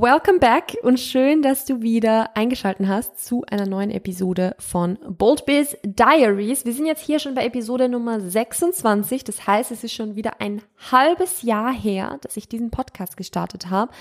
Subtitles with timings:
[0.00, 5.44] Welcome back und schön, dass du wieder eingeschalten hast zu einer neuen Episode von Bold
[5.44, 6.64] Biz Diaries.
[6.64, 9.24] Wir sind jetzt hier schon bei Episode Nummer 26.
[9.24, 13.68] Das heißt, es ist schon wieder ein halbes Jahr her, dass ich diesen Podcast gestartet
[13.68, 13.92] habe.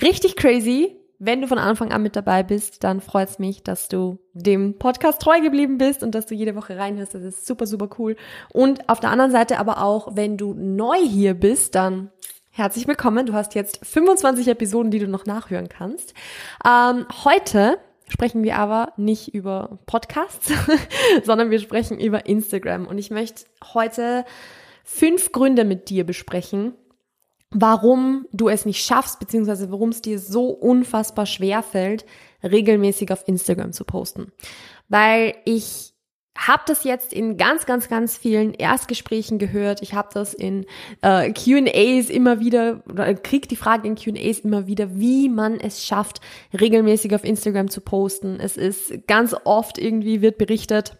[0.00, 0.96] Richtig crazy.
[1.18, 4.78] Wenn du von Anfang an mit dabei bist, dann freut es mich, dass du dem
[4.78, 7.16] Podcast treu geblieben bist und dass du jede Woche reinhörst.
[7.16, 8.14] Das ist super, super cool.
[8.52, 12.12] Und auf der anderen Seite aber auch, wenn du neu hier bist, dann
[12.60, 13.24] Herzlich willkommen.
[13.24, 16.12] Du hast jetzt 25 Episoden, die du noch nachhören kannst.
[16.62, 20.52] Ähm, heute sprechen wir aber nicht über Podcasts,
[21.24, 22.86] sondern wir sprechen über Instagram.
[22.86, 24.26] Und ich möchte heute
[24.84, 26.74] fünf Gründe mit dir besprechen,
[27.50, 32.04] warum du es nicht schaffst, beziehungsweise warum es dir so unfassbar schwer fällt,
[32.42, 34.32] regelmäßig auf Instagram zu posten.
[34.90, 35.89] Weil ich
[36.46, 39.82] habe das jetzt in ganz, ganz, ganz vielen Erstgesprächen gehört.
[39.82, 40.64] Ich habe das in
[41.02, 45.84] äh, Q&As immer wieder oder krieg die Frage in Q&As immer wieder, wie man es
[45.84, 46.20] schafft,
[46.58, 48.40] regelmäßig auf Instagram zu posten.
[48.40, 50.96] Es ist ganz oft irgendwie wird berichtet,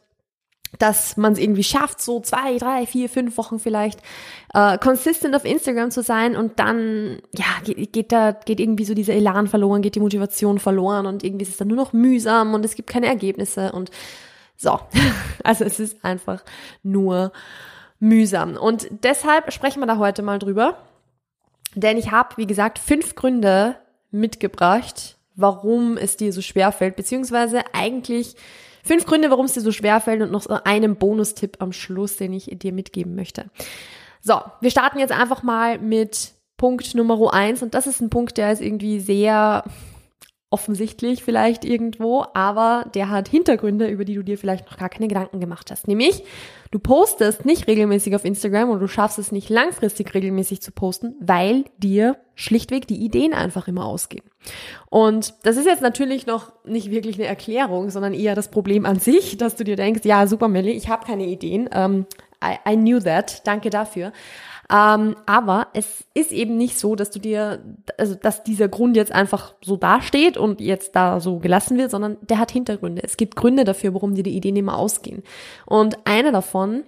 [0.78, 4.00] dass man es irgendwie schafft, so zwei, drei, vier, fünf Wochen vielleicht
[4.54, 8.94] äh, consistent auf Instagram zu sein und dann ja geht, geht da geht irgendwie so
[8.94, 12.54] dieser Elan verloren, geht die Motivation verloren und irgendwie ist es dann nur noch mühsam
[12.54, 13.90] und es gibt keine Ergebnisse und
[14.60, 14.78] so,
[15.42, 16.44] also es ist einfach
[16.82, 17.32] nur
[17.98, 18.56] mühsam.
[18.56, 20.76] Und deshalb sprechen wir da heute mal drüber.
[21.74, 23.76] Denn ich habe, wie gesagt, fünf Gründe
[24.10, 28.36] mitgebracht, warum es dir so schwer fällt, beziehungsweise eigentlich
[28.84, 32.16] fünf Gründe, warum es dir so schwer fällt und noch so einen Bonustipp am Schluss,
[32.16, 33.46] den ich dir mitgeben möchte.
[34.20, 38.36] So, wir starten jetzt einfach mal mit Punkt Nummer eins und das ist ein Punkt,
[38.36, 39.64] der ist irgendwie sehr
[40.50, 45.06] offensichtlich vielleicht irgendwo, aber der hat Hintergründe, über die du dir vielleicht noch gar keine
[45.06, 45.86] Gedanken gemacht hast.
[45.86, 46.24] Nämlich,
[46.72, 51.14] du postest nicht regelmäßig auf Instagram oder du schaffst es nicht langfristig regelmäßig zu posten,
[51.20, 54.24] weil dir schlichtweg die Ideen einfach immer ausgehen.
[54.88, 58.98] Und das ist jetzt natürlich noch nicht wirklich eine Erklärung, sondern eher das Problem an
[58.98, 61.70] sich, dass du dir denkst, ja, super Melly, ich habe keine Ideen.
[61.72, 62.06] Ähm,
[62.44, 64.12] I, I knew that, danke dafür.
[64.70, 67.62] Ähm, aber es ist eben nicht so, dass du dir,
[67.98, 72.18] also dass dieser Grund jetzt einfach so dasteht und jetzt da so gelassen wird, sondern
[72.22, 73.02] der hat Hintergründe.
[73.02, 75.24] Es gibt Gründe dafür, warum dir die Ideen immer ausgehen.
[75.66, 76.84] Und einer davon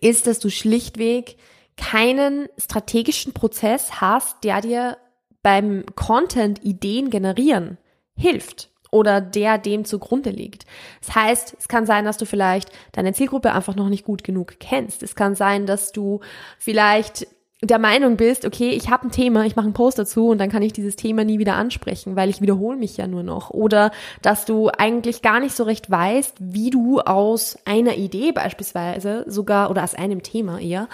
[0.00, 1.36] ist, dass du schlichtweg
[1.76, 4.96] keinen strategischen Prozess hast, der dir
[5.42, 7.76] beim Content Ideen generieren
[8.16, 10.64] hilft oder der dem zugrunde liegt.
[11.04, 14.60] Das heißt, es kann sein, dass du vielleicht deine Zielgruppe einfach noch nicht gut genug
[14.60, 15.02] kennst.
[15.02, 16.20] Es kann sein, dass du
[16.58, 17.26] vielleicht
[17.60, 20.50] der Meinung bist, okay, ich habe ein Thema, ich mache einen Post dazu und dann
[20.50, 23.50] kann ich dieses Thema nie wieder ansprechen, weil ich wiederhole mich ja nur noch.
[23.50, 23.90] Oder
[24.22, 29.70] dass du eigentlich gar nicht so recht weißt, wie du aus einer Idee beispielsweise sogar
[29.70, 30.88] oder aus einem Thema eher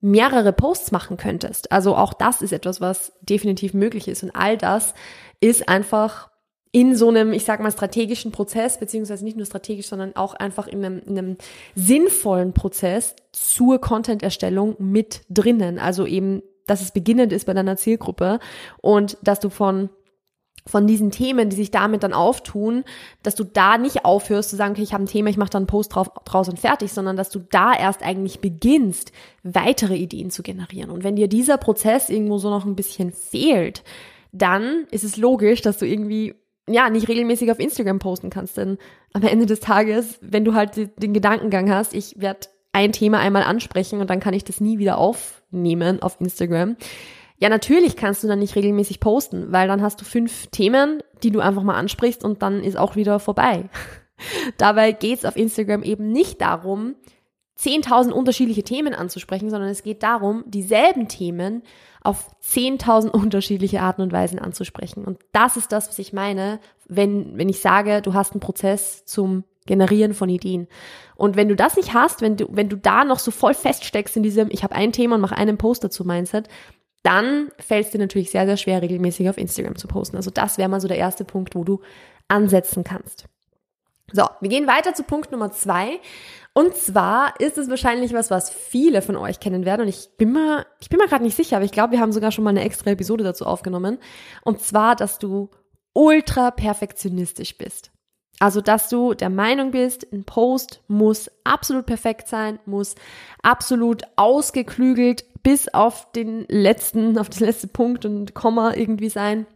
[0.00, 1.72] mehrere Posts machen könntest.
[1.72, 4.22] Also auch das ist etwas, was definitiv möglich ist.
[4.22, 4.94] Und all das
[5.40, 6.28] ist einfach
[6.74, 10.66] in so einem, ich sag mal, strategischen Prozess, beziehungsweise nicht nur strategisch, sondern auch einfach
[10.66, 11.36] in einem, in einem
[11.76, 15.78] sinnvollen Prozess zur Content-Erstellung mit drinnen.
[15.78, 18.40] Also eben, dass es beginnend ist bei deiner Zielgruppe
[18.82, 19.88] und dass du von
[20.66, 22.84] von diesen Themen, die sich damit dann auftun,
[23.22, 25.58] dass du da nicht aufhörst zu sagen, okay, ich habe ein Thema, ich mache da
[25.58, 29.12] einen Post drauf, draus und fertig, sondern dass du da erst eigentlich beginnst,
[29.42, 30.90] weitere Ideen zu generieren.
[30.90, 33.84] Und wenn dir dieser Prozess irgendwo so noch ein bisschen fehlt,
[34.32, 36.34] dann ist es logisch, dass du irgendwie
[36.68, 38.56] ja, nicht regelmäßig auf Instagram posten kannst.
[38.56, 38.78] Denn
[39.12, 43.42] am Ende des Tages, wenn du halt den Gedankengang hast, ich werde ein Thema einmal
[43.42, 46.76] ansprechen und dann kann ich das nie wieder aufnehmen auf Instagram.
[47.38, 51.30] Ja, natürlich kannst du dann nicht regelmäßig posten, weil dann hast du fünf Themen, die
[51.30, 53.68] du einfach mal ansprichst und dann ist auch wieder vorbei.
[54.58, 56.94] Dabei geht's auf Instagram eben nicht darum,
[57.58, 61.62] 10.000 unterschiedliche Themen anzusprechen, sondern es geht darum, dieselben Themen
[62.04, 65.04] auf 10.000 unterschiedliche Arten und Weisen anzusprechen.
[65.04, 69.04] Und das ist das, was ich meine, wenn, wenn ich sage, du hast einen Prozess
[69.04, 70.68] zum Generieren von Ideen.
[71.16, 74.16] Und wenn du das nicht hast, wenn du, wenn du da noch so voll feststeckst
[74.16, 76.48] in diesem, ich habe ein Thema und mache einen Post dazu Mindset,
[77.02, 80.16] dann fällt es dir natürlich sehr, sehr schwer, regelmäßig auf Instagram zu posten.
[80.16, 81.80] Also das wäre mal so der erste Punkt, wo du
[82.28, 83.26] ansetzen kannst.
[84.12, 86.00] So, wir gehen weiter zu Punkt Nummer zwei.
[86.52, 89.82] Und zwar ist es wahrscheinlich was, was viele von euch kennen werden.
[89.82, 92.12] Und ich bin mir, ich bin mir gerade nicht sicher, aber ich glaube, wir haben
[92.12, 93.98] sogar schon mal eine extra Episode dazu aufgenommen.
[94.42, 95.50] Und zwar, dass du
[95.94, 97.90] ultra perfektionistisch bist.
[98.40, 102.94] Also, dass du der Meinung bist, ein Post muss absolut perfekt sein, muss
[103.42, 109.46] absolut ausgeklügelt bis auf den letzten, auf das letzte Punkt und Komma irgendwie sein.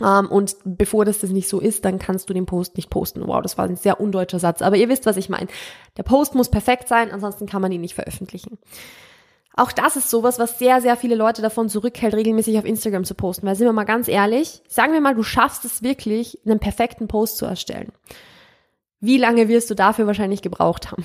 [0.00, 3.26] Ähm, und bevor das das nicht so ist, dann kannst du den Post nicht posten.
[3.26, 4.62] Wow, das war ein sehr undeutscher Satz.
[4.62, 5.48] Aber ihr wisst, was ich meine.
[5.96, 8.58] Der Post muss perfekt sein, ansonsten kann man ihn nicht veröffentlichen.
[9.54, 13.16] Auch das ist sowas, was sehr, sehr viele Leute davon zurückhält, regelmäßig auf Instagram zu
[13.16, 13.44] posten.
[13.44, 17.08] Weil sind wir mal ganz ehrlich, sagen wir mal, du schaffst es wirklich, einen perfekten
[17.08, 17.90] Post zu erstellen.
[19.00, 21.04] Wie lange wirst du dafür wahrscheinlich gebraucht haben?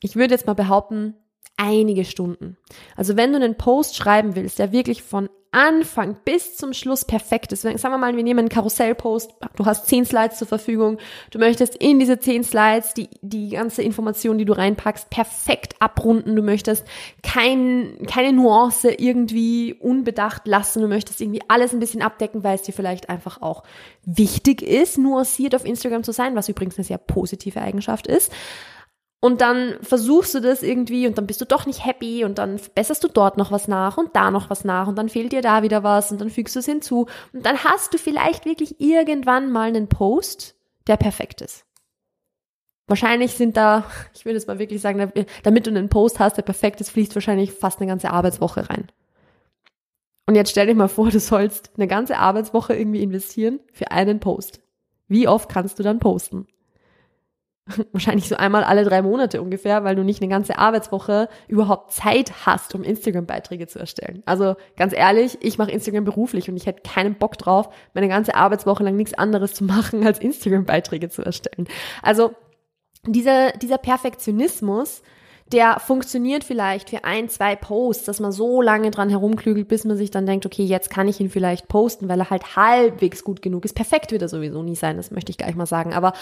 [0.00, 1.14] Ich würde jetzt mal behaupten,
[1.56, 2.56] einige Stunden.
[2.96, 7.50] Also wenn du einen Post schreiben willst, der wirklich von Anfang bis zum Schluss perfekt
[7.50, 7.62] ist.
[7.62, 10.98] Sagen wir mal, wir nehmen einen Karussellpost, du hast zehn Slides zur Verfügung,
[11.30, 16.36] du möchtest in diese zehn Slides die, die ganze Information, die du reinpackst, perfekt abrunden,
[16.36, 16.84] du möchtest
[17.22, 22.62] kein, keine Nuance irgendwie unbedacht lassen, du möchtest irgendwie alles ein bisschen abdecken, weil es
[22.62, 23.62] dir vielleicht einfach auch
[24.04, 28.30] wichtig ist, nuanciert auf Instagram zu sein, was übrigens eine sehr positive Eigenschaft ist.
[29.26, 32.60] Und dann versuchst du das irgendwie und dann bist du doch nicht happy und dann
[32.76, 35.42] besserst du dort noch was nach und da noch was nach und dann fehlt dir
[35.42, 38.80] da wieder was und dann fügst du es hinzu und dann hast du vielleicht wirklich
[38.80, 40.54] irgendwann mal einen Post,
[40.86, 41.64] der perfekt ist.
[42.86, 43.82] Wahrscheinlich sind da,
[44.14, 45.12] ich würde jetzt mal wirklich sagen,
[45.42, 48.92] damit du einen Post hast, der perfekt ist, fließt wahrscheinlich fast eine ganze Arbeitswoche rein.
[50.26, 54.20] Und jetzt stell dich mal vor, du sollst eine ganze Arbeitswoche irgendwie investieren für einen
[54.20, 54.60] Post.
[55.08, 56.46] Wie oft kannst du dann posten?
[57.92, 62.46] wahrscheinlich so einmal alle drei Monate ungefähr, weil du nicht eine ganze Arbeitswoche überhaupt Zeit
[62.46, 64.22] hast, um Instagram-Beiträge zu erstellen.
[64.24, 68.34] Also ganz ehrlich, ich mache Instagram beruflich und ich hätte keinen Bock drauf, meine ganze
[68.34, 71.66] Arbeitswoche lang nichts anderes zu machen, als Instagram-Beiträge zu erstellen.
[72.02, 72.32] Also
[73.04, 75.02] dieser, dieser Perfektionismus,
[75.52, 79.96] der funktioniert vielleicht für ein, zwei Posts, dass man so lange dran herumklügelt, bis man
[79.96, 83.42] sich dann denkt, okay, jetzt kann ich ihn vielleicht posten, weil er halt halbwegs gut
[83.42, 83.74] genug ist.
[83.74, 85.94] Perfekt wird er sowieso nie sein, das möchte ich gleich mal sagen.
[85.94, 86.14] Aber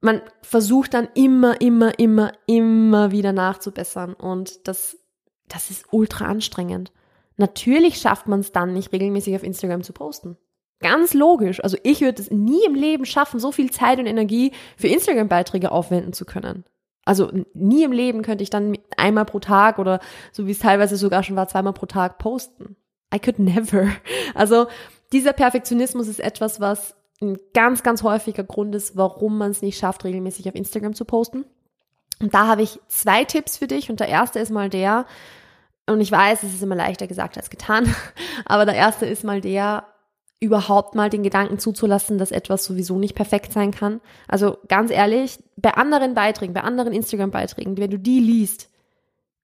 [0.00, 4.96] man versucht dann immer, immer, immer, immer wieder nachzubessern und das,
[5.48, 6.92] das ist ultra anstrengend.
[7.36, 10.36] Natürlich schafft man es dann nicht regelmäßig auf Instagram zu posten.
[10.80, 11.62] Ganz logisch.
[11.62, 15.72] Also ich würde es nie im Leben schaffen, so viel Zeit und Energie für Instagram-Beiträge
[15.72, 16.64] aufwenden zu können.
[17.04, 19.98] Also nie im Leben könnte ich dann einmal pro Tag oder
[20.30, 22.76] so wie es teilweise sogar schon war, zweimal pro Tag posten.
[23.14, 23.88] I could never.
[24.34, 24.66] Also
[25.12, 29.78] dieser Perfektionismus ist etwas, was ein ganz, ganz häufiger Grund ist, warum man es nicht
[29.78, 31.44] schafft, regelmäßig auf Instagram zu posten.
[32.20, 33.90] Und da habe ich zwei Tipps für dich.
[33.90, 35.06] Und der erste ist mal der,
[35.86, 37.92] und ich weiß, es ist immer leichter gesagt als getan,
[38.44, 39.84] aber der erste ist mal der,
[40.40, 44.00] überhaupt mal den Gedanken zuzulassen, dass etwas sowieso nicht perfekt sein kann.
[44.28, 48.70] Also ganz ehrlich, bei anderen Beiträgen, bei anderen Instagram-Beiträgen, wenn du die liest,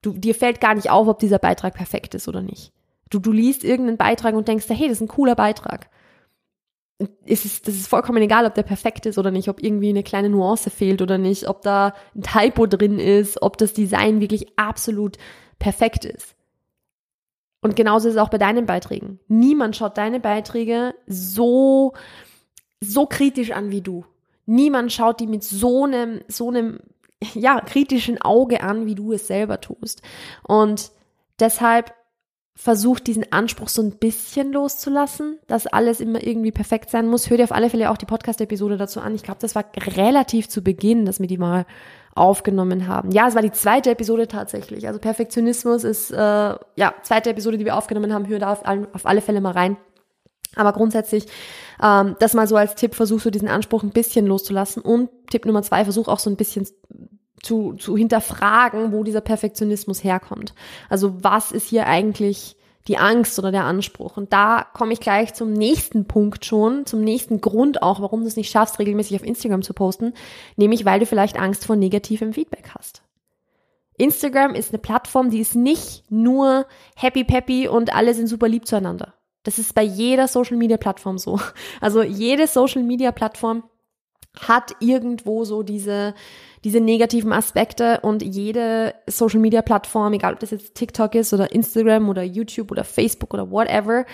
[0.03, 2.73] du, dir fällt gar nicht auf, ob dieser Beitrag perfekt ist oder nicht.
[3.11, 5.89] Du, du liest irgendeinen Beitrag und denkst, hey, das ist ein cooler Beitrag
[7.27, 10.29] es, das ist vollkommen egal, ob der perfekt ist oder nicht, ob irgendwie eine kleine
[10.29, 15.17] Nuance fehlt oder nicht, ob da ein Typo drin ist, ob das Design wirklich absolut
[15.59, 16.37] perfekt ist.
[17.61, 19.19] Und genauso ist es auch bei deinen Beiträgen.
[19.27, 21.95] Niemand schaut deine Beiträge so,
[22.81, 24.05] so kritisch an wie du.
[24.47, 26.81] Niemand schaut die mit so einem, so einem,
[27.35, 30.03] ja, kritischen Auge an, wie du es selber tust.
[30.43, 30.91] Und
[31.41, 31.95] deshalb
[32.57, 37.29] versucht, diesen Anspruch so ein bisschen loszulassen, dass alles immer irgendwie perfekt sein muss.
[37.29, 39.15] Hör dir auf alle Fälle auch die Podcast-Episode dazu an.
[39.15, 39.65] Ich glaube, das war
[39.97, 41.67] relativ zu Beginn, dass wir die mal
[42.15, 43.11] aufgenommen haben.
[43.11, 44.87] Ja, es war die zweite Episode tatsächlich.
[44.87, 48.29] Also Perfektionismus ist, äh, ja, zweite Episode, die wir aufgenommen haben.
[48.29, 49.77] Hör da auf, auf alle Fälle mal rein.
[50.55, 51.27] Aber grundsätzlich,
[51.83, 54.81] ähm, das mal so als Tipp, versuchst du diesen Anspruch ein bisschen loszulassen.
[54.81, 56.69] Und Tipp Nummer zwei, versuch auch so ein bisschen
[57.45, 60.55] zu, zu hinterfragen, wo dieser Perfektionismus herkommt.
[60.89, 62.57] Also was ist hier eigentlich
[62.89, 64.17] die Angst oder der Anspruch?
[64.17, 68.27] Und da komme ich gleich zum nächsten Punkt schon, zum nächsten Grund auch, warum du
[68.27, 70.15] es nicht schaffst, regelmäßig auf Instagram zu posten,
[70.57, 73.03] nämlich weil du vielleicht Angst vor negativem Feedback hast.
[73.97, 78.67] Instagram ist eine Plattform, die ist nicht nur happy peppy und alle sind super lieb
[78.67, 79.15] zueinander.
[79.45, 81.39] Das ist bei jeder Social Media Plattform so.
[81.81, 83.63] Also jede Social Media Plattform
[84.41, 86.15] hat irgendwo so diese,
[86.65, 91.53] diese negativen Aspekte und jede Social Media Plattform, egal ob das jetzt TikTok ist oder
[91.53, 94.05] Instagram oder YouTube oder Facebook oder whatever,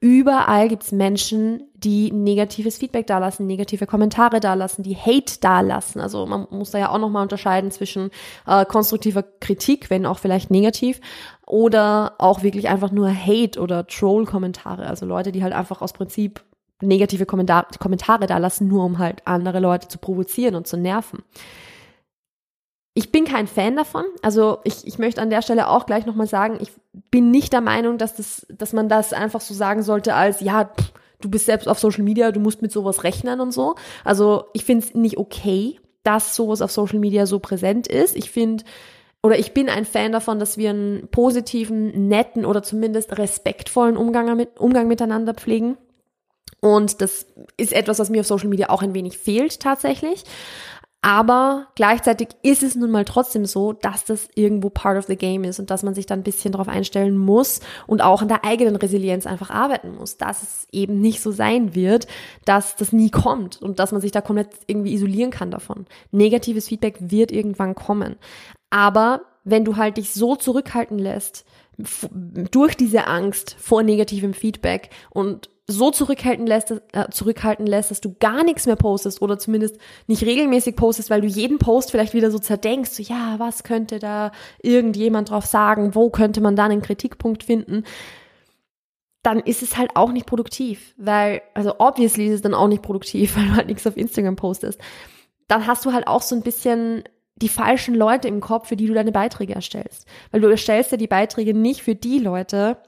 [0.00, 6.00] überall gibt's Menschen, die negatives Feedback dalassen, negative Kommentare dalassen, die Hate dalassen.
[6.00, 8.10] Also man muss da ja auch nochmal unterscheiden zwischen
[8.46, 11.00] äh, konstruktiver Kritik, wenn auch vielleicht negativ,
[11.46, 14.86] oder auch wirklich einfach nur Hate oder Troll-Kommentare.
[14.86, 16.44] Also Leute, die halt einfach aus Prinzip
[16.80, 21.22] negative Kommentar Kommentare da lassen, nur um halt andere Leute zu provozieren und zu nerven.
[22.94, 24.04] Ich bin kein Fan davon.
[24.22, 26.72] Also ich, ich möchte an der Stelle auch gleich nochmal sagen, ich
[27.10, 30.64] bin nicht der Meinung, dass, das, dass man das einfach so sagen sollte als, ja,
[30.64, 33.76] pff, du bist selbst auf Social Media, du musst mit sowas rechnen und so.
[34.04, 38.16] Also ich finde es nicht okay, dass sowas auf Social Media so präsent ist.
[38.16, 38.64] Ich finde,
[39.22, 44.36] oder ich bin ein Fan davon, dass wir einen positiven, netten oder zumindest respektvollen Umgang,
[44.36, 45.76] mit, Umgang miteinander pflegen.
[46.60, 50.24] Und das ist etwas, was mir auf Social Media auch ein wenig fehlt tatsächlich.
[51.00, 55.44] Aber gleichzeitig ist es nun mal trotzdem so, dass das irgendwo part of the game
[55.44, 58.44] ist und dass man sich dann ein bisschen darauf einstellen muss und auch an der
[58.44, 62.08] eigenen Resilienz einfach arbeiten muss, dass es eben nicht so sein wird,
[62.44, 65.86] dass das nie kommt und dass man sich da komplett irgendwie isolieren kann davon.
[66.10, 68.16] Negatives Feedback wird irgendwann kommen.
[68.70, 71.44] Aber wenn du halt dich so zurückhalten lässt,
[72.50, 78.14] durch diese Angst vor negativem Feedback und so zurückhalten lässt, äh, zurückhalten lässt, dass du
[78.18, 82.30] gar nichts mehr postest oder zumindest nicht regelmäßig postest, weil du jeden Post vielleicht wieder
[82.30, 84.32] so zerdenkst, so, ja, was könnte da
[84.62, 87.84] irgendjemand drauf sagen, wo könnte man da einen Kritikpunkt finden,
[89.22, 92.82] dann ist es halt auch nicht produktiv, weil, also obviously ist es dann auch nicht
[92.82, 94.80] produktiv, weil du halt nichts auf Instagram postest.
[95.48, 97.04] Dann hast du halt auch so ein bisschen
[97.36, 100.08] die falschen Leute im Kopf, für die du deine Beiträge erstellst.
[100.30, 102.78] Weil du erstellst ja die Beiträge nicht für die Leute,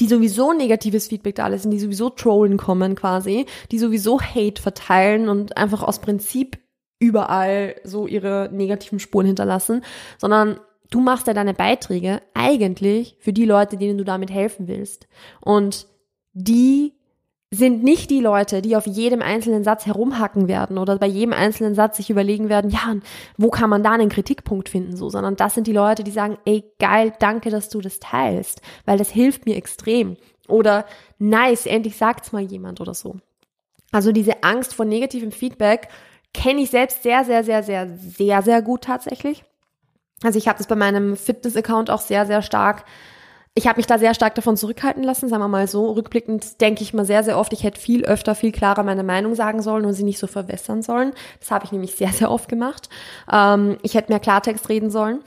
[0.00, 5.28] die sowieso negatives Feedback da lassen, die sowieso trollen kommen quasi, die sowieso Hate verteilen
[5.28, 6.58] und einfach aus Prinzip
[6.98, 9.82] überall so ihre negativen Spuren hinterlassen,
[10.18, 15.08] sondern du machst ja deine Beiträge eigentlich für die Leute, denen du damit helfen willst.
[15.40, 15.86] Und
[16.32, 16.94] die
[17.54, 21.74] sind nicht die Leute, die auf jedem einzelnen Satz herumhacken werden oder bei jedem einzelnen
[21.74, 22.96] Satz sich überlegen werden, ja,
[23.36, 26.38] wo kann man da einen Kritikpunkt finden, so, sondern das sind die Leute, die sagen,
[26.46, 30.16] ey, geil, danke, dass du das teilst, weil das hilft mir extrem.
[30.48, 30.86] Oder
[31.18, 33.16] nice, endlich sagt's mal jemand oder so.
[33.92, 35.88] Also diese Angst vor negativem Feedback
[36.32, 39.44] kenne ich selbst sehr, sehr, sehr, sehr, sehr, sehr gut tatsächlich.
[40.22, 42.86] Also ich habe das bei meinem Fitness-Account auch sehr, sehr stark
[43.54, 45.90] ich habe mich da sehr stark davon zurückhalten lassen, sagen wir mal so.
[45.92, 49.34] Rückblickend denke ich mal sehr, sehr oft, ich hätte viel öfter, viel klarer meine Meinung
[49.34, 51.12] sagen sollen und sie nicht so verwässern sollen.
[51.38, 52.88] Das habe ich nämlich sehr, sehr oft gemacht.
[53.30, 55.20] Ähm, ich hätte mehr Klartext reden sollen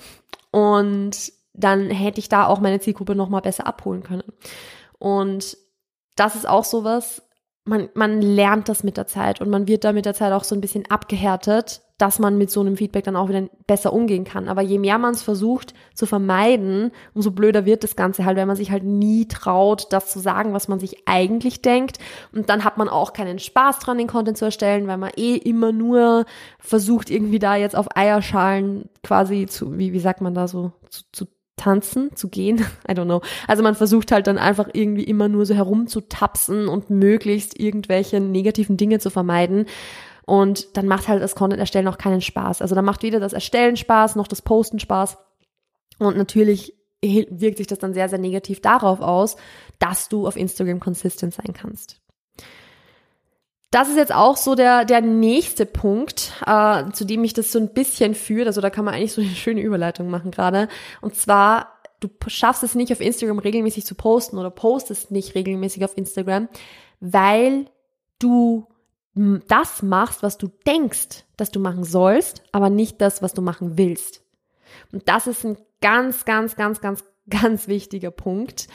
[0.52, 4.34] und dann hätte ich da auch meine Zielgruppe nochmal besser abholen können.
[4.98, 5.56] Und
[6.16, 7.22] das ist auch sowas,
[7.64, 10.44] man, man lernt das mit der Zeit und man wird da mit der Zeit auch
[10.44, 14.26] so ein bisschen abgehärtet dass man mit so einem Feedback dann auch wieder besser umgehen
[14.26, 14.50] kann.
[14.50, 18.46] Aber je mehr man es versucht zu vermeiden, umso blöder wird das Ganze halt, weil
[18.46, 22.00] man sich halt nie traut, das zu sagen, was man sich eigentlich denkt.
[22.34, 25.38] Und dann hat man auch keinen Spaß dran, den Content zu erstellen, weil man eh
[25.38, 26.26] immer nur
[26.60, 31.04] versucht, irgendwie da jetzt auf Eierschalen quasi zu, wie, wie sagt man da so, zu,
[31.14, 31.26] zu
[31.56, 32.58] tanzen, zu gehen,
[32.90, 33.22] I don't know.
[33.48, 38.76] Also man versucht halt dann einfach irgendwie immer nur so herumzutapsen und möglichst irgendwelche negativen
[38.78, 39.66] Dinge zu vermeiden.
[40.26, 42.62] Und dann macht halt das Content erstellen auch keinen Spaß.
[42.62, 45.18] Also dann macht weder das Erstellen Spaß, noch das Posten Spaß.
[46.00, 49.38] Und natürlich wirkt sich das dann sehr, sehr negativ darauf aus,
[49.80, 52.02] dass du auf Instagram consistent sein kannst.
[53.72, 57.60] Das ist jetzt auch so der, der nächste Punkt, äh, zu dem mich das so
[57.60, 58.48] ein bisschen führt.
[58.48, 60.70] Also da kann man eigentlich so eine schöne Überleitung machen gerade.
[61.02, 65.84] Und zwar, du schaffst es nicht auf Instagram regelmäßig zu posten oder postest nicht regelmäßig
[65.84, 66.48] auf Instagram,
[67.02, 67.66] weil
[68.18, 68.66] du
[69.16, 73.78] das machst, was du denkst, dass du machen sollst, aber nicht das, was du machen
[73.78, 74.22] willst.
[74.92, 78.68] Und das ist ein ganz, ganz, ganz, ganz, ganz wichtiger Punkt,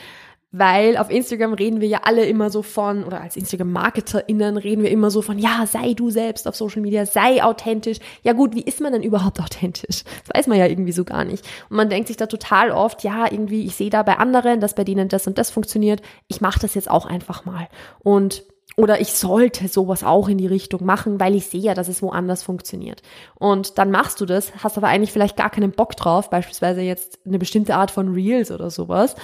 [0.52, 4.90] weil auf Instagram reden wir ja alle immer so von, oder als Instagram-MarketerInnen reden wir
[4.90, 7.98] immer so von, ja, sei du selbst auf Social Media, sei authentisch.
[8.24, 10.02] Ja gut, wie ist man denn überhaupt authentisch?
[10.02, 11.44] Das weiß man ja irgendwie so gar nicht.
[11.68, 14.74] Und man denkt sich da total oft, ja, irgendwie, ich sehe da bei anderen, dass
[14.74, 16.02] bei denen das und das funktioniert.
[16.26, 17.68] Ich mache das jetzt auch einfach mal.
[18.00, 18.42] Und
[18.80, 22.02] oder ich sollte sowas auch in die Richtung machen, weil ich sehe ja, dass es
[22.02, 23.02] woanders funktioniert.
[23.38, 27.18] Und dann machst du das, hast aber eigentlich vielleicht gar keinen Bock drauf, beispielsweise jetzt
[27.26, 29.16] eine bestimmte Art von Reels oder sowas,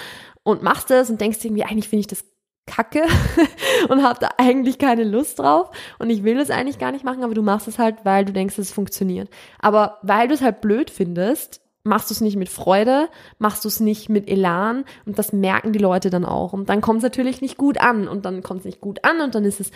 [0.42, 2.24] und machst es und denkst irgendwie, eigentlich finde ich das
[2.66, 3.04] kacke
[3.88, 7.24] und habe da eigentlich keine Lust drauf und ich will es eigentlich gar nicht machen,
[7.24, 9.30] aber du machst es halt, weil du denkst, es funktioniert.
[9.58, 13.68] Aber weil du es halt blöd findest, machst du es nicht mit Freude, machst du
[13.68, 16.52] es nicht mit Elan und das merken die Leute dann auch.
[16.52, 19.20] Und dann kommt es natürlich nicht gut an und dann kommt es nicht gut an
[19.20, 19.70] und dann ist es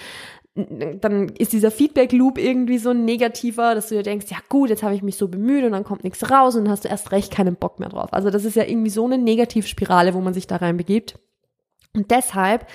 [0.54, 4.82] dann ist dieser Feedback-Loop irgendwie so ein negativer, dass du dir denkst, ja gut, jetzt
[4.82, 7.12] habe ich mich so bemüht und dann kommt nichts raus und dann hast du erst
[7.12, 8.12] recht keinen Bock mehr drauf.
[8.12, 11.18] Also das ist ja irgendwie so eine Negativspirale, wo man sich da reinbegibt.
[11.94, 12.66] Und deshalb,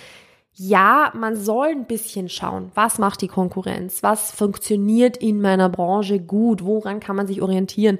[0.53, 6.19] ja, man soll ein bisschen schauen, was macht die Konkurrenz, was funktioniert in meiner Branche
[6.21, 7.99] gut, woran kann man sich orientieren.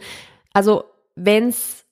[0.54, 1.86] Also wenn's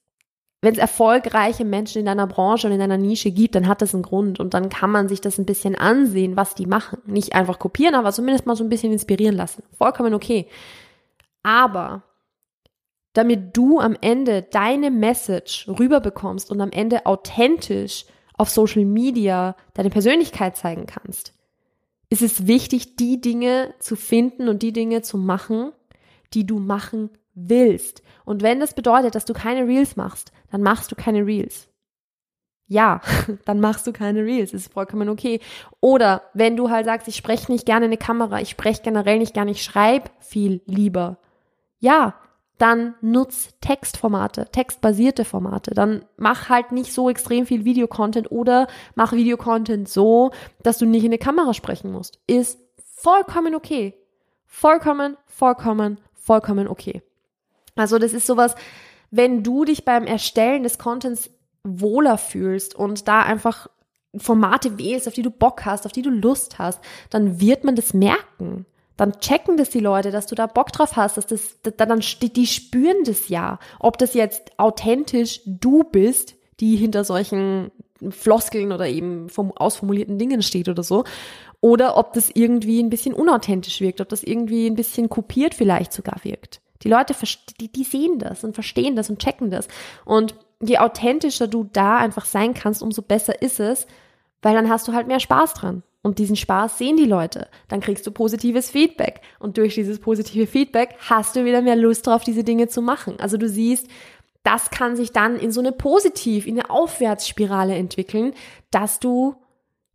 [0.63, 3.93] wenn es erfolgreiche Menschen in deiner Branche und in deiner Nische gibt, dann hat das
[3.93, 6.99] einen Grund und dann kann man sich das ein bisschen ansehen, was die machen.
[7.05, 9.63] Nicht einfach kopieren, aber zumindest mal so ein bisschen inspirieren lassen.
[9.77, 10.47] Vollkommen okay.
[11.43, 12.03] Aber
[13.11, 18.05] damit du am Ende deine Message rüberbekommst und am Ende authentisch
[18.37, 21.33] auf Social Media deine Persönlichkeit zeigen kannst,
[22.09, 25.73] ist es wichtig, die Dinge zu finden und die Dinge zu machen,
[26.33, 28.03] die du machen willst.
[28.25, 31.67] Und wenn das bedeutet, dass du keine Reels machst, dann machst du keine Reels.
[32.67, 33.01] Ja,
[33.45, 35.39] dann machst du keine Reels, ist vollkommen okay.
[35.79, 39.19] Oder wenn du halt sagst, ich spreche nicht gerne in eine Kamera, ich spreche generell
[39.19, 41.17] nicht gerne, ich schreibe viel lieber.
[41.79, 42.15] Ja,
[42.57, 45.71] dann nutz Textformate, textbasierte Formate.
[45.71, 51.03] Dann mach halt nicht so extrem viel Videocontent oder mach Videocontent so, dass du nicht
[51.03, 52.19] in eine Kamera sprechen musst.
[52.27, 52.59] Ist
[52.95, 53.95] vollkommen okay.
[54.45, 57.01] Vollkommen, vollkommen, vollkommen okay.
[57.75, 58.55] Also das ist sowas,
[59.11, 61.29] wenn du dich beim Erstellen des Contents
[61.63, 63.67] wohler fühlst und da einfach
[64.15, 67.75] Formate wählst, auf die du Bock hast, auf die du Lust hast, dann wird man
[67.75, 68.65] das merken.
[68.95, 72.47] Dann checken das die Leute, dass du da Bock drauf hast, dass das, dann, die
[72.47, 73.59] spüren das ja.
[73.79, 77.71] Ob das jetzt authentisch du bist, die hinter solchen
[78.09, 81.05] Floskeln oder eben vom ausformulierten Dingen steht oder so,
[81.61, 85.93] oder ob das irgendwie ein bisschen unauthentisch wirkt, ob das irgendwie ein bisschen kopiert vielleicht
[85.93, 86.61] sogar wirkt.
[86.83, 87.15] Die Leute,
[87.59, 89.67] die, die sehen das und verstehen das und checken das.
[90.05, 93.87] Und je authentischer du da einfach sein kannst, umso besser ist es,
[94.41, 95.83] weil dann hast du halt mehr Spaß dran.
[96.01, 97.47] Und diesen Spaß sehen die Leute.
[97.69, 99.21] Dann kriegst du positives Feedback.
[99.39, 103.15] Und durch dieses positive Feedback hast du wieder mehr Lust drauf, diese Dinge zu machen.
[103.21, 103.87] Also du siehst,
[104.43, 108.33] das kann sich dann in so eine positiv, in eine Aufwärtsspirale entwickeln,
[108.69, 109.35] dass du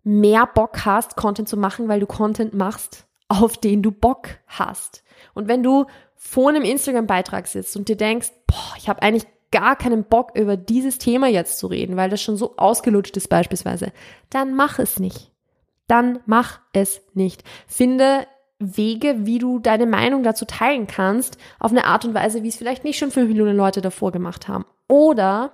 [0.02, 5.04] mehr Bock hast, Content zu machen, weil du Content machst, auf den du Bock hast.
[5.34, 5.84] Und wenn du
[6.18, 10.56] vor einem Instagram-Beitrag sitzt und dir denkst, boah, ich habe eigentlich gar keinen Bock über
[10.56, 13.92] dieses Thema jetzt zu reden, weil das schon so ausgelutscht ist beispielsweise,
[14.28, 15.30] dann mach es nicht.
[15.86, 17.44] Dann mach es nicht.
[17.66, 18.26] Finde
[18.58, 22.56] Wege, wie du deine Meinung dazu teilen kannst, auf eine Art und Weise, wie es
[22.56, 24.66] vielleicht nicht schon fünf Millionen Leute davor gemacht haben.
[24.88, 25.52] Oder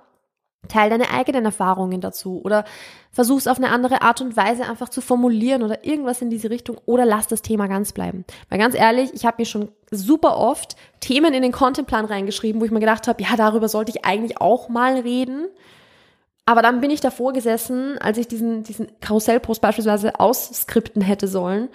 [0.67, 2.65] Teil deine eigenen Erfahrungen dazu oder
[3.11, 6.49] versuch es auf eine andere Art und Weise einfach zu formulieren oder irgendwas in diese
[6.49, 8.25] Richtung oder lass das Thema ganz bleiben.
[8.49, 12.65] Weil ganz ehrlich, ich habe mir schon super oft Themen in den Contentplan reingeschrieben, wo
[12.65, 15.47] ich mir gedacht habe, ja, darüber sollte ich eigentlich auch mal reden.
[16.45, 21.69] Aber dann bin ich davor gesessen, als ich diesen, diesen Karussellpost beispielsweise ausskripten hätte sollen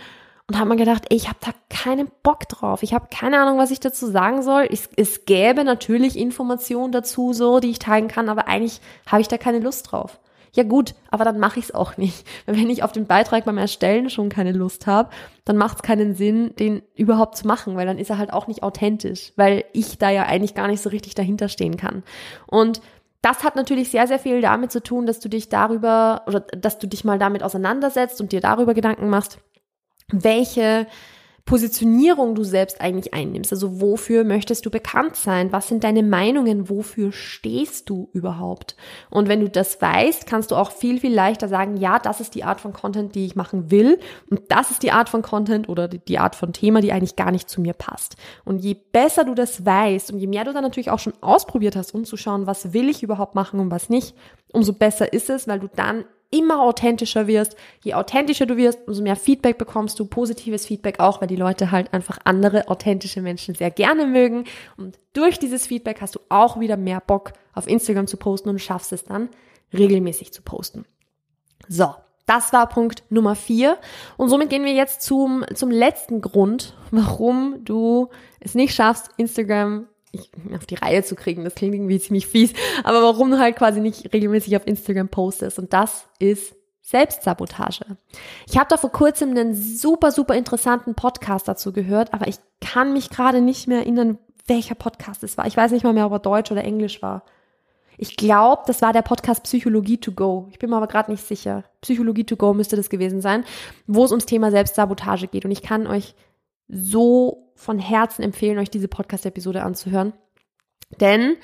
[0.51, 2.83] und habe mir gedacht, ey, ich habe da keinen Bock drauf.
[2.83, 4.67] Ich habe keine Ahnung, was ich dazu sagen soll.
[4.69, 9.29] Ich, es gäbe natürlich Informationen dazu, so, die ich teilen kann, aber eigentlich habe ich
[9.29, 10.19] da keine Lust drauf.
[10.53, 12.27] Ja gut, aber dann mache ich es auch nicht.
[12.47, 15.11] Wenn ich auf den Beitrag beim Erstellen schon keine Lust habe,
[15.45, 18.49] dann macht es keinen Sinn, den überhaupt zu machen, weil dann ist er halt auch
[18.49, 22.03] nicht authentisch, weil ich da ja eigentlich gar nicht so richtig dahinter stehen kann.
[22.49, 22.81] Und
[23.23, 26.81] das hat natürlich sehr, sehr viel damit zu tun, dass du dich darüber oder dass
[26.81, 29.39] du dich mal damit auseinandersetzt und dir darüber Gedanken machst,
[30.13, 30.87] welche
[31.51, 33.53] Positionierung du selbst eigentlich einnimmst.
[33.53, 35.53] Also wofür möchtest du bekannt sein?
[35.53, 36.69] Was sind deine Meinungen?
[36.69, 38.77] Wofür stehst du überhaupt?
[39.11, 42.37] Und wenn du das weißt, kannst du auch viel, viel leichter sagen, ja, das ist
[42.37, 43.99] die Art von Content, die ich machen will.
[44.31, 47.33] Und das ist die Art von Content oder die Art von Thema, die eigentlich gar
[47.33, 48.15] nicht zu mir passt.
[48.45, 51.75] Und je besser du das weißt und je mehr du dann natürlich auch schon ausprobiert
[51.75, 54.15] hast, um zu schauen, was will ich überhaupt machen und was nicht,
[54.53, 57.57] umso besser ist es, weil du dann immer authentischer wirst.
[57.83, 61.71] Je authentischer du wirst, umso mehr Feedback bekommst du, positives Feedback auch, weil die Leute
[61.71, 64.45] halt einfach andere authentische Menschen sehr gerne mögen.
[64.77, 68.61] Und durch dieses Feedback hast du auch wieder mehr Bock auf Instagram zu posten und
[68.61, 69.29] schaffst es dann
[69.73, 70.85] regelmäßig zu posten.
[71.69, 71.95] So.
[72.27, 73.77] Das war Punkt Nummer vier.
[74.17, 79.89] Und somit gehen wir jetzt zum, zum letzten Grund, warum du es nicht schaffst, Instagram
[80.13, 81.45] ich, auf die Reihe zu kriegen.
[81.45, 82.53] Das klingt irgendwie ziemlich fies.
[82.85, 85.59] Aber warum halt quasi nicht regelmäßig auf Instagram postest.
[85.59, 87.85] Und das ist Selbstsabotage.
[88.49, 92.93] Ich habe da vor kurzem einen super, super interessanten Podcast dazu gehört, aber ich kann
[92.93, 95.47] mich gerade nicht mehr erinnern, welcher Podcast es war.
[95.47, 97.23] Ich weiß nicht mal mehr, ob er Deutsch oder Englisch war.
[97.97, 100.49] Ich glaube, das war der Podcast Psychologie to go.
[100.51, 101.65] Ich bin mir aber gerade nicht sicher.
[101.83, 103.45] Psychologie to go müsste das gewesen sein,
[103.87, 105.45] wo es ums Thema Selbstsabotage geht.
[105.45, 106.15] Und ich kann euch
[106.67, 110.13] so von Herzen empfehlen, euch diese Podcast-Episode anzuhören.
[111.01, 111.37] Denn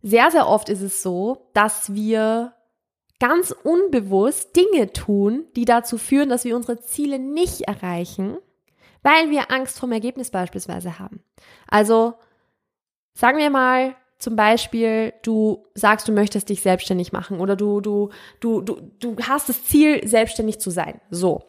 [0.00, 2.54] sehr, sehr oft ist es so, dass wir
[3.18, 8.38] ganz unbewusst Dinge tun, die dazu führen, dass wir unsere Ziele nicht erreichen,
[9.02, 11.22] weil wir Angst vom Ergebnis beispielsweise haben.
[11.68, 12.14] Also
[13.12, 18.10] sagen wir mal, zum Beispiel, du sagst, du möchtest dich selbstständig machen oder du, du,
[18.40, 21.00] du, du, du hast das Ziel, selbstständig zu sein.
[21.10, 21.42] So.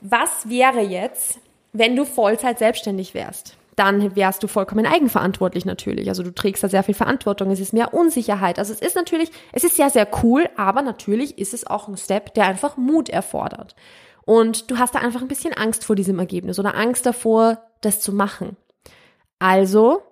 [0.00, 1.38] Was wäre jetzt,
[1.72, 3.56] wenn du Vollzeit selbstständig wärst?
[3.76, 6.08] Dann wärst du vollkommen eigenverantwortlich natürlich.
[6.08, 7.50] Also du trägst da sehr viel Verantwortung.
[7.50, 8.58] Es ist mehr Unsicherheit.
[8.58, 11.96] Also es ist natürlich, es ist sehr, sehr cool, aber natürlich ist es auch ein
[11.96, 13.74] Step, der einfach Mut erfordert.
[14.24, 18.00] Und du hast da einfach ein bisschen Angst vor diesem Ergebnis oder Angst davor, das
[18.00, 18.56] zu machen.
[19.38, 20.02] Also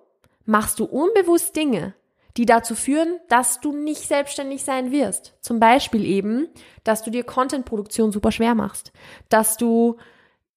[0.45, 1.93] machst du unbewusst Dinge,
[2.37, 5.35] die dazu führen, dass du nicht selbstständig sein wirst.
[5.41, 6.47] Zum Beispiel eben,
[6.83, 8.91] dass du dir Contentproduktion super schwer machst,
[9.29, 9.97] dass du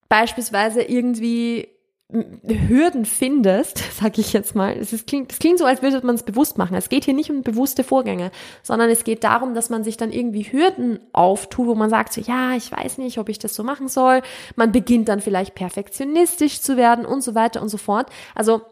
[0.09, 1.69] beispielsweise irgendwie
[2.13, 4.77] Hürden findest, sag ich jetzt mal.
[4.77, 6.77] Es, ist, klingt, es klingt so, als würde man es bewusst machen.
[6.77, 8.31] Es geht hier nicht um bewusste Vorgänge,
[8.63, 12.21] sondern es geht darum, dass man sich dann irgendwie Hürden auftut, wo man sagt so,
[12.21, 14.23] ja, ich weiß nicht, ob ich das so machen soll.
[14.55, 18.11] Man beginnt dann vielleicht perfektionistisch zu werden und so weiter und so fort.
[18.35, 18.63] Also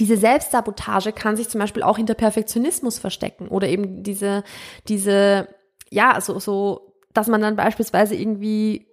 [0.00, 4.42] diese Selbstsabotage kann sich zum Beispiel auch hinter Perfektionismus verstecken oder eben diese,
[4.88, 5.48] diese,
[5.90, 8.88] ja, so, so, dass man dann beispielsweise irgendwie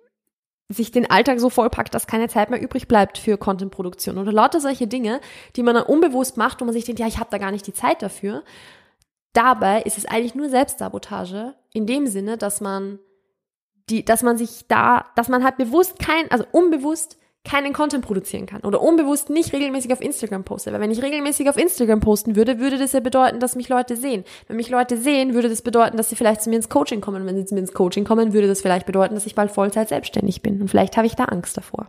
[0.74, 4.60] sich den Alltag so vollpackt, dass keine Zeit mehr übrig bleibt für Contentproduktion oder lauter
[4.60, 5.22] solche Dinge,
[5.56, 7.68] die man dann unbewusst macht und man sich denkt, ja, ich habe da gar nicht
[7.68, 8.44] die Zeit dafür.
[9.34, 13.00] Dabei ist es eigentlich nur Selbstsabotage in dem Sinne, dass man
[13.90, 18.46] die, dass man sich da, dass man halt bewusst kein, also unbewusst keinen Content produzieren
[18.46, 20.72] kann oder unbewusst nicht regelmäßig auf Instagram poste.
[20.72, 23.96] Weil wenn ich regelmäßig auf Instagram posten würde, würde das ja bedeuten, dass mich Leute
[23.96, 24.24] sehen.
[24.48, 27.26] Wenn mich Leute sehen, würde das bedeuten, dass sie vielleicht zu mir ins Coaching kommen.
[27.26, 29.90] wenn sie zu mir ins Coaching kommen, würde das vielleicht bedeuten, dass ich bald Vollzeit
[29.90, 30.62] selbstständig bin.
[30.62, 31.88] Und vielleicht habe ich da Angst davor.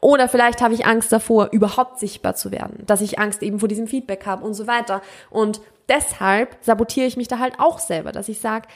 [0.00, 2.84] Oder vielleicht habe ich Angst davor, überhaupt sichtbar zu werden.
[2.86, 5.02] Dass ich Angst eben vor diesem Feedback habe und so weiter.
[5.28, 8.68] Und deshalb sabotiere ich mich da halt auch selber, dass ich sage,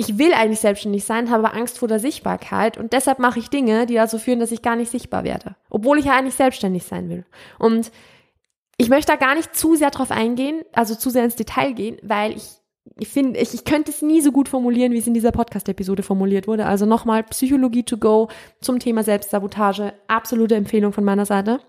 [0.00, 3.84] ich will eigentlich selbstständig sein, habe Angst vor der Sichtbarkeit und deshalb mache ich Dinge,
[3.84, 7.10] die dazu führen, dass ich gar nicht sichtbar werde, obwohl ich ja eigentlich selbstständig sein
[7.10, 7.26] will.
[7.58, 7.92] Und
[8.78, 11.98] ich möchte da gar nicht zu sehr drauf eingehen, also zu sehr ins Detail gehen,
[12.02, 12.48] weil ich
[12.98, 16.02] ich finde, ich, ich könnte es nie so gut formulieren, wie es in dieser Podcast-Episode
[16.02, 16.64] formuliert wurde.
[16.64, 18.28] Also nochmal Psychologie to go
[18.62, 19.92] zum Thema Selbstsabotage.
[20.08, 21.60] Absolute Empfehlung von meiner Seite.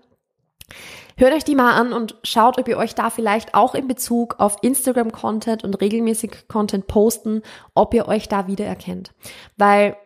[1.16, 4.36] Hört euch die mal an und schaut, ob ihr euch da vielleicht auch in Bezug
[4.38, 7.42] auf Instagram-Content und regelmäßig Content posten,
[7.74, 9.12] ob ihr euch da wiedererkennt.
[9.56, 9.96] Weil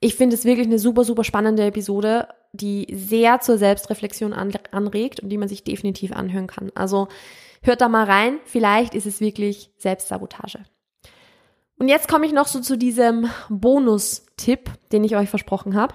[0.00, 5.30] ich finde es wirklich eine super, super spannende Episode, die sehr zur Selbstreflexion anregt und
[5.30, 6.70] die man sich definitiv anhören kann.
[6.74, 7.08] Also
[7.62, 10.58] hört da mal rein, vielleicht ist es wirklich Selbstsabotage.
[11.78, 15.94] Und jetzt komme ich noch so zu diesem Bonus-Tipp, den ich euch versprochen habe.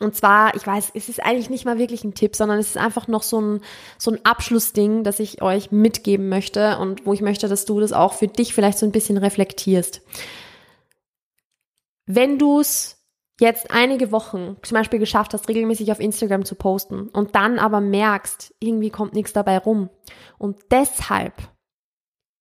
[0.00, 2.76] Und zwar, ich weiß, es ist eigentlich nicht mal wirklich ein Tipp, sondern es ist
[2.76, 3.60] einfach noch so ein,
[3.98, 7.92] so ein Abschlussding, das ich euch mitgeben möchte und wo ich möchte, dass du das
[7.92, 10.02] auch für dich vielleicht so ein bisschen reflektierst.
[12.06, 12.96] Wenn du es
[13.40, 17.80] jetzt einige Wochen zum Beispiel geschafft hast, regelmäßig auf Instagram zu posten und dann aber
[17.80, 19.90] merkst, irgendwie kommt nichts dabei rum
[20.38, 21.34] und deshalb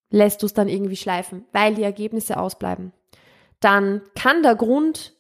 [0.10, 2.94] lässt du es dann irgendwie schleifen, weil die Ergebnisse ausbleiben,
[3.60, 5.17] dann kann der Grund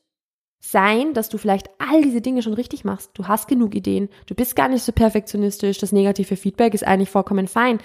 [0.59, 3.11] sein, dass du vielleicht all diese Dinge schon richtig machst.
[3.13, 7.09] Du hast genug Ideen, du bist gar nicht so perfektionistisch, das negative Feedback ist eigentlich
[7.09, 7.79] vollkommen fein,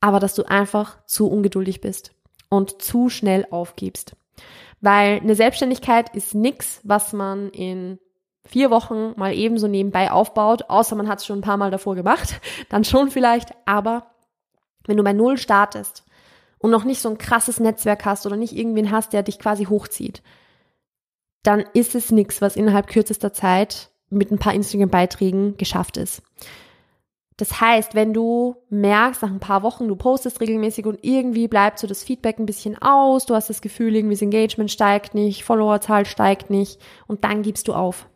[0.00, 2.12] aber dass du einfach zu ungeduldig bist
[2.48, 4.16] und zu schnell aufgibst.
[4.80, 7.98] Weil eine Selbstständigkeit ist nichts, was man in
[8.46, 11.94] vier Wochen mal ebenso nebenbei aufbaut, außer man hat es schon ein paar Mal davor
[11.94, 14.10] gemacht, dann schon vielleicht, aber
[14.86, 16.04] wenn du bei Null startest
[16.58, 19.64] und noch nicht so ein krasses Netzwerk hast oder nicht irgendwen hast, der dich quasi
[19.64, 20.22] hochzieht,
[21.42, 26.22] dann ist es nichts, was innerhalb kürzester Zeit mit ein paar Instagram-Beiträgen geschafft ist.
[27.36, 31.78] Das heißt, wenn du merkst, nach ein paar Wochen, du postest regelmäßig und irgendwie bleibt
[31.78, 35.44] so das Feedback ein bisschen aus, du hast das Gefühl, irgendwie das Engagement steigt nicht,
[35.44, 38.08] Followerzahl steigt nicht und dann gibst du auf.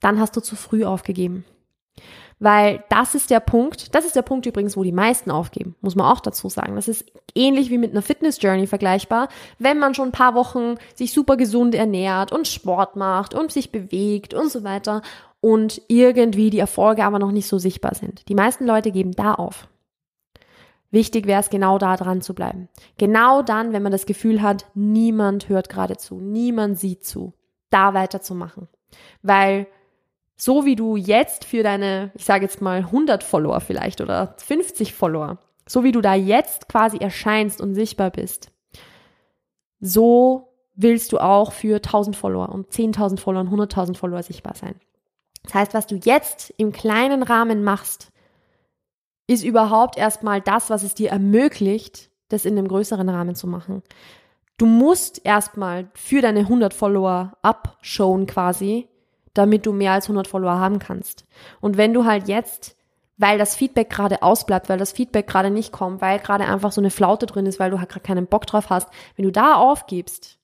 [0.00, 1.44] Dann hast du zu früh aufgegeben.
[2.42, 5.94] Weil das ist der Punkt, das ist der Punkt übrigens, wo die meisten aufgeben, muss
[5.94, 6.74] man auch dazu sagen.
[6.74, 9.28] Das ist ähnlich wie mit einer Fitness Journey vergleichbar.
[9.58, 13.70] Wenn man schon ein paar Wochen sich super gesund ernährt und Sport macht und sich
[13.70, 15.02] bewegt und so weiter
[15.42, 18.26] und irgendwie die Erfolge aber noch nicht so sichtbar sind.
[18.30, 19.68] Die meisten Leute geben da auf.
[20.90, 22.68] Wichtig wäre es, genau da dran zu bleiben.
[22.96, 27.34] Genau dann, wenn man das Gefühl hat, niemand hört gerade zu, niemand sieht zu,
[27.68, 28.66] da weiterzumachen.
[29.22, 29.66] Weil
[30.40, 34.94] so wie du jetzt für deine, ich sage jetzt mal 100 Follower vielleicht oder 50
[34.94, 38.50] Follower, so wie du da jetzt quasi erscheinst und sichtbar bist,
[39.80, 44.76] so willst du auch für 1000 Follower und 10.000 Follower und 100.000 Follower sichtbar sein.
[45.42, 48.10] Das heißt, was du jetzt im kleinen Rahmen machst,
[49.26, 53.82] ist überhaupt erstmal das, was es dir ermöglicht, das in einem größeren Rahmen zu machen.
[54.56, 58.89] du musst erstmal für deine 100 Follower abschauen quasi,
[59.34, 61.24] damit du mehr als 100 Follower haben kannst.
[61.60, 62.76] Und wenn du halt jetzt,
[63.16, 66.80] weil das Feedback gerade ausbleibt, weil das Feedback gerade nicht kommt, weil gerade einfach so
[66.80, 69.54] eine Flaute drin ist, weil du halt gerade keinen Bock drauf hast, wenn du da
[69.54, 70.38] aufgibst,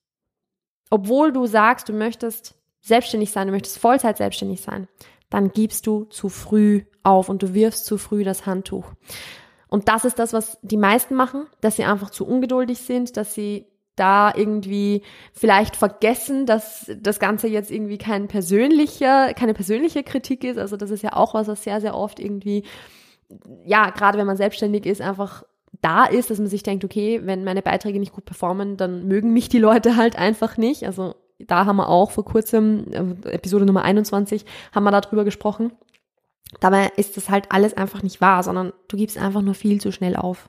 [0.91, 4.89] obwohl du sagst, du möchtest selbstständig sein, du möchtest Vollzeit selbstständig sein,
[5.31, 8.93] dann gibst du zu früh auf und du wirfst zu früh das Handtuch.
[9.69, 13.35] Und das ist das, was die meisten machen, dass sie einfach zu ungeduldig sind, dass
[13.35, 20.45] sie da irgendwie vielleicht vergessen, dass das Ganze jetzt irgendwie kein persönlicher, keine persönliche Kritik
[20.45, 20.59] ist.
[20.59, 22.65] Also das ist ja auch was, was sehr, sehr oft irgendwie,
[23.65, 25.45] ja, gerade wenn man selbstständig ist, einfach
[25.81, 29.33] da ist, dass man sich denkt, okay, wenn meine Beiträge nicht gut performen, dann mögen
[29.33, 30.85] mich die Leute halt einfach nicht.
[30.85, 32.87] Also da haben wir auch vor kurzem,
[33.25, 35.73] äh, Episode Nummer 21, haben wir darüber gesprochen.
[36.61, 39.93] Dabei ist das halt alles einfach nicht wahr, sondern du gibst einfach nur viel zu
[39.93, 40.49] schnell auf.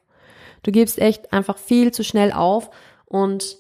[0.64, 2.70] Du gibst echt einfach viel zu schnell auf
[3.08, 3.58] und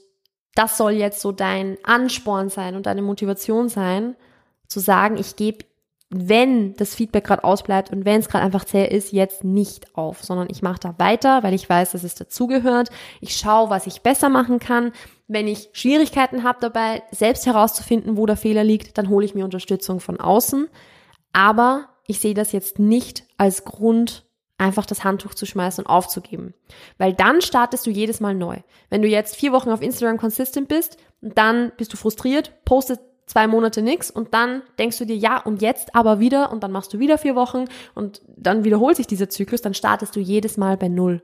[0.56, 4.16] das soll jetzt so dein Ansporn sein und deine Motivation sein,
[4.68, 5.66] zu sagen, ich gebe,
[6.10, 10.24] wenn das Feedback gerade ausbleibt und wenn es gerade einfach zäh ist, jetzt nicht auf,
[10.24, 12.90] sondern ich mache da weiter, weil ich weiß, dass es dazugehört.
[13.20, 14.94] Ich schaue, was ich besser machen kann.
[15.28, 19.44] Wenn ich Schwierigkeiten habe dabei, selbst herauszufinden, wo der Fehler liegt, dann hole ich mir
[19.44, 20.70] Unterstützung von außen.
[21.34, 24.24] Aber ich sehe das jetzt nicht als Grund,
[24.58, 26.54] einfach das Handtuch zu schmeißen und aufzugeben.
[26.98, 28.58] Weil dann startest du jedes Mal neu.
[28.90, 33.46] Wenn du jetzt vier Wochen auf Instagram consistent bist, dann bist du frustriert, postest zwei
[33.48, 36.94] Monate nix und dann denkst du dir, ja, und jetzt aber wieder und dann machst
[36.94, 40.78] du wieder vier Wochen und dann wiederholt sich dieser Zyklus, dann startest du jedes Mal
[40.78, 41.22] bei Null.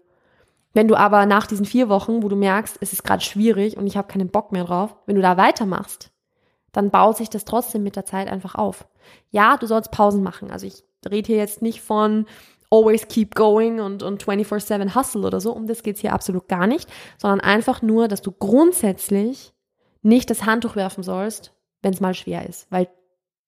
[0.74, 3.88] Wenn du aber nach diesen vier Wochen, wo du merkst, es ist gerade schwierig und
[3.88, 6.12] ich habe keinen Bock mehr drauf, wenn du da weitermachst,
[6.72, 8.88] dann baut sich das trotzdem mit der Zeit einfach auf.
[9.30, 10.52] Ja, du sollst Pausen machen.
[10.52, 12.26] Also ich rede hier jetzt nicht von
[12.74, 15.54] always keep going und, und 24-7 hustle oder so.
[15.54, 19.54] Um das geht's hier absolut gar nicht, sondern einfach nur, dass du grundsätzlich
[20.02, 22.68] nicht das Handtuch werfen sollst, wenn es mal schwer ist.
[22.72, 22.90] Weil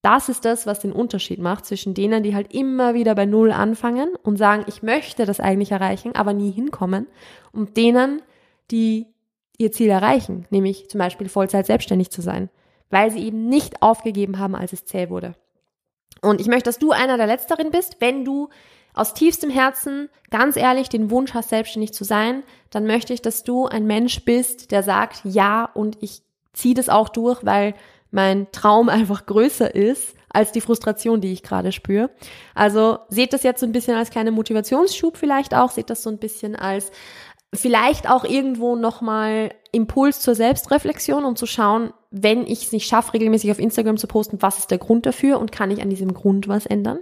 [0.02, 3.50] das ist das, was den Unterschied macht zwischen denen, die halt immer wieder bei Null
[3.50, 7.08] anfangen und sagen, ich möchte das eigentlich erreichen, aber nie hinkommen,
[7.52, 8.22] und denen,
[8.70, 9.06] die
[9.58, 12.50] ihr Ziel erreichen, nämlich zum Beispiel Vollzeit selbstständig zu sein,
[12.88, 15.34] weil sie eben nicht aufgegeben haben, als es zäh wurde.
[16.22, 18.48] Und ich möchte, dass du einer der Letzteren bist, wenn du
[18.96, 23.44] aus tiefstem Herzen ganz ehrlich den Wunsch hast, selbstständig zu sein, dann möchte ich, dass
[23.44, 27.74] du ein Mensch bist, der sagt, ja, und ich ziehe das auch durch, weil
[28.10, 32.10] mein Traum einfach größer ist als die Frustration, die ich gerade spüre.
[32.54, 36.10] Also seht das jetzt so ein bisschen als kleine Motivationsschub vielleicht auch, seht das so
[36.10, 36.90] ein bisschen als
[37.54, 43.14] vielleicht auch irgendwo nochmal Impuls zur Selbstreflexion, um zu schauen, wenn ich es nicht schaffe,
[43.14, 46.12] regelmäßig auf Instagram zu posten, was ist der Grund dafür und kann ich an diesem
[46.14, 46.98] Grund was ändern?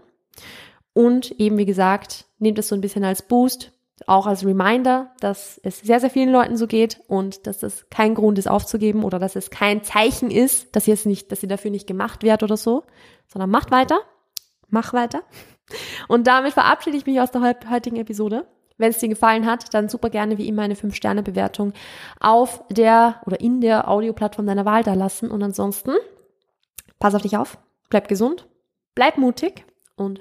[0.94, 3.72] Und eben, wie gesagt, nehmt es so ein bisschen als Boost,
[4.07, 8.14] auch als Reminder, dass es sehr, sehr vielen Leuten so geht und dass das kein
[8.14, 11.48] Grund ist aufzugeben oder dass es kein Zeichen ist, dass ihr es nicht, dass ihr
[11.48, 12.85] dafür nicht gemacht werdet oder so,
[13.28, 13.98] sondern macht weiter,
[14.68, 15.22] mach weiter.
[16.09, 18.46] Und damit verabschiede ich mich aus der heutigen Episode.
[18.76, 21.72] Wenn es dir gefallen hat, dann super gerne wie immer eine 5-Sterne-Bewertung
[22.18, 25.30] auf der oder in der Audioplattform deiner Wahl da lassen.
[25.30, 25.92] Und ansonsten,
[26.98, 28.48] pass auf dich auf, bleib gesund,
[28.96, 30.20] bleib mutig und